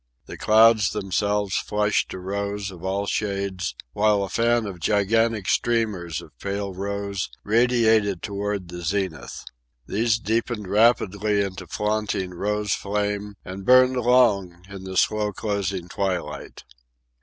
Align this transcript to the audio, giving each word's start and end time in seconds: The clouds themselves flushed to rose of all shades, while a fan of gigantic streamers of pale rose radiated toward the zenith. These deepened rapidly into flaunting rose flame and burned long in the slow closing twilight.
The 0.25 0.35
clouds 0.35 0.89
themselves 0.89 1.53
flushed 1.57 2.09
to 2.09 2.17
rose 2.17 2.71
of 2.71 2.83
all 2.83 3.05
shades, 3.05 3.75
while 3.93 4.23
a 4.23 4.29
fan 4.29 4.65
of 4.65 4.79
gigantic 4.79 5.47
streamers 5.47 6.23
of 6.23 6.35
pale 6.39 6.73
rose 6.73 7.29
radiated 7.43 8.23
toward 8.23 8.69
the 8.69 8.81
zenith. 8.81 9.43
These 9.85 10.17
deepened 10.17 10.67
rapidly 10.67 11.41
into 11.43 11.67
flaunting 11.67 12.31
rose 12.31 12.73
flame 12.73 13.35
and 13.45 13.63
burned 13.63 13.95
long 13.95 14.65
in 14.67 14.85
the 14.85 14.97
slow 14.97 15.31
closing 15.33 15.87
twilight. 15.87 16.63